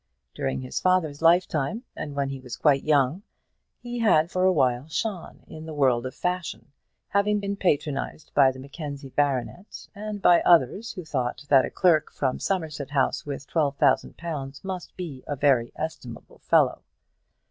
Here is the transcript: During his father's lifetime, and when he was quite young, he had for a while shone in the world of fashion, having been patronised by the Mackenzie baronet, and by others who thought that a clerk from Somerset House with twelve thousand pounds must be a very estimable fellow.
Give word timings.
During 0.33 0.61
his 0.61 0.79
father's 0.81 1.21
lifetime, 1.21 1.83
and 1.95 2.15
when 2.15 2.29
he 2.29 2.39
was 2.39 2.57
quite 2.57 2.81
young, 2.83 3.21
he 3.83 3.99
had 3.99 4.31
for 4.31 4.45
a 4.45 4.51
while 4.51 4.87
shone 4.87 5.43
in 5.45 5.67
the 5.67 5.75
world 5.75 6.07
of 6.07 6.15
fashion, 6.15 6.71
having 7.09 7.39
been 7.39 7.55
patronised 7.55 8.33
by 8.33 8.51
the 8.51 8.57
Mackenzie 8.57 9.11
baronet, 9.11 9.87
and 9.93 10.19
by 10.19 10.41
others 10.41 10.93
who 10.93 11.05
thought 11.05 11.45
that 11.49 11.65
a 11.65 11.69
clerk 11.69 12.11
from 12.11 12.39
Somerset 12.39 12.89
House 12.89 13.27
with 13.27 13.45
twelve 13.45 13.75
thousand 13.77 14.17
pounds 14.17 14.63
must 14.63 14.97
be 14.97 15.23
a 15.27 15.35
very 15.35 15.71
estimable 15.75 16.39
fellow. 16.39 16.81